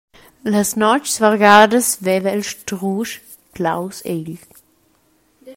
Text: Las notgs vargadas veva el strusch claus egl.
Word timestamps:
Las 0.53 0.69
notgs 0.83 1.17
vargadas 1.23 1.87
veva 2.07 2.29
el 2.37 2.43
strusch 2.51 3.13
claus 3.55 3.97
egl. 4.15 4.35